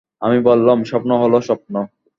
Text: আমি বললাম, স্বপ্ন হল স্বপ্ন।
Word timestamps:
আমি 0.21 0.37
বললাম, 0.39 0.77
স্বপ্ন 0.83 1.11
হল 1.17 1.33
স্বপ্ন। 1.39 1.73